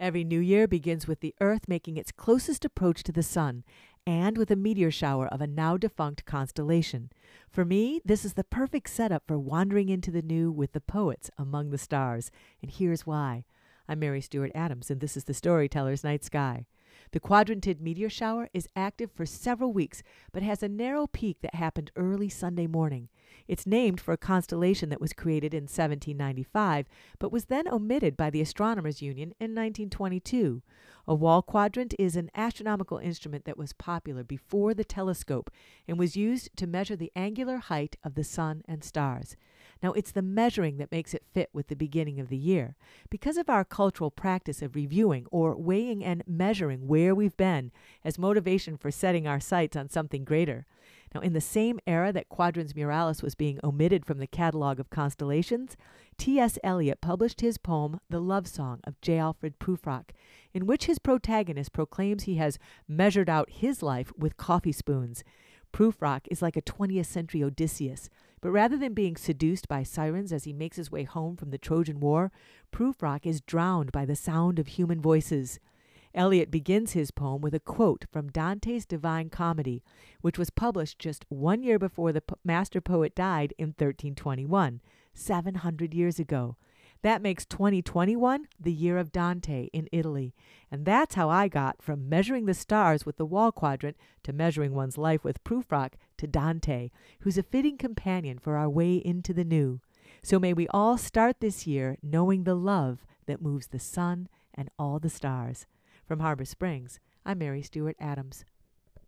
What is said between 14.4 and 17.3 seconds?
Adams, and this is the Storyteller's Night Sky. The